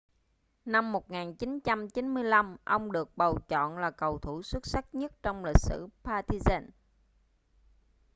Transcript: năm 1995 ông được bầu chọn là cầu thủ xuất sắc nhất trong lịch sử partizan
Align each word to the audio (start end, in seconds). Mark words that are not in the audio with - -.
năm 0.65 0.91
1995 0.91 2.57
ông 2.63 2.91
được 2.91 3.17
bầu 3.17 3.39
chọn 3.47 3.77
là 3.77 3.91
cầu 3.91 4.19
thủ 4.19 4.43
xuất 4.43 4.65
sắc 4.65 4.95
nhất 4.95 5.11
trong 5.23 5.45
lịch 5.45 5.57
sử 5.59 5.87
partizan 6.03 6.65